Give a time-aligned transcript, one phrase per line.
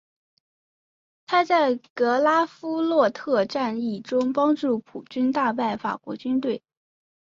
[1.27, 6.63] 他在格拉夫洛特战役中帮助普军大败法国军队。